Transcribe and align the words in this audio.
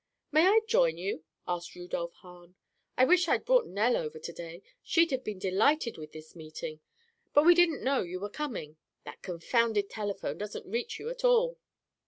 "May 0.31 0.47
I 0.47 0.61
join 0.67 0.97
you?" 0.97 1.23
asked 1.47 1.75
Rudolph 1.75 2.15
Hahn. 2.21 2.55
"I 2.97 3.05
wish 3.05 3.27
I'd 3.27 3.45
brought 3.45 3.67
Nell 3.67 3.95
over 3.95 4.17
to 4.17 4.33
day; 4.33 4.63
she'd 4.81 5.11
have 5.11 5.23
been 5.23 5.37
delighted 5.37 5.99
with 5.99 6.11
this 6.11 6.35
meeting. 6.35 6.79
But 7.35 7.45
we 7.45 7.53
didn't 7.53 7.83
know 7.83 8.01
you 8.01 8.19
were 8.19 8.27
coming. 8.27 8.77
That 9.03 9.21
confounded 9.21 9.91
telephone 9.91 10.39
doesn't 10.39 10.65
reach 10.65 10.97
you 10.97 11.09
at 11.09 11.23
all." 11.23 11.59